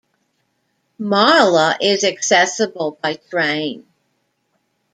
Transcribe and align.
Marla 0.99 1.77
is 1.79 2.03
accessible 2.03 2.97
by 3.03 3.13
train. 3.13 3.85